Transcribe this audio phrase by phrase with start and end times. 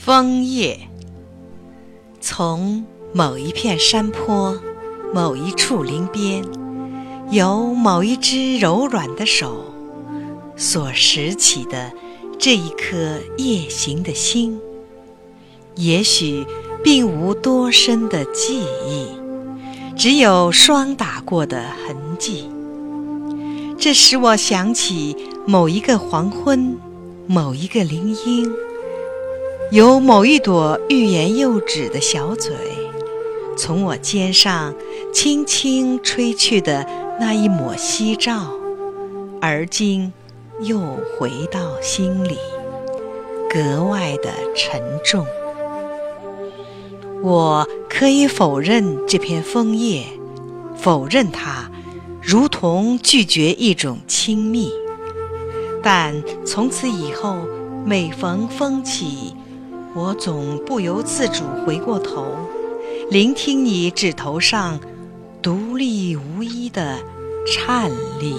[0.00, 0.88] 枫叶，
[2.20, 4.56] 从某一片山坡、
[5.12, 6.44] 某一处林边，
[7.30, 9.64] 有某一只柔软的手
[10.56, 11.92] 所拾起的
[12.38, 14.58] 这一颗夜行的心，
[15.74, 16.46] 也许
[16.82, 19.08] 并无多深的记忆，
[19.96, 22.48] 只有霜打过的痕迹。
[23.76, 26.78] 这使我想起某一个黄昏，
[27.26, 28.50] 某一个林荫。
[29.70, 32.54] 有某一朵欲言又止的小嘴，
[33.54, 34.74] 从我肩上
[35.12, 36.86] 轻轻吹去的
[37.20, 38.50] 那一抹夕照，
[39.42, 40.10] 而今
[40.62, 40.80] 又
[41.18, 42.38] 回到心里，
[43.50, 45.26] 格外的沉重。
[47.22, 50.06] 我可以否认这片枫叶，
[50.76, 51.70] 否认它，
[52.22, 54.72] 如同拒绝一种亲密。
[55.82, 57.36] 但从此以后，
[57.84, 59.34] 每逢风起。
[60.00, 62.24] 我总不由自主回过头，
[63.10, 64.78] 聆听你指头上
[65.42, 67.00] 独立无依的
[67.44, 67.90] 颤
[68.20, 68.32] 栗。